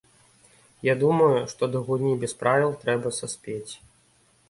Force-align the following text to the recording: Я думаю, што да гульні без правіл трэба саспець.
Я 0.91 0.95
думаю, 1.03 1.35
што 1.53 1.63
да 1.75 1.83
гульні 1.91 2.17
без 2.25 2.35
правіл 2.43 2.69
трэба 2.83 3.17
саспець. 3.23 3.73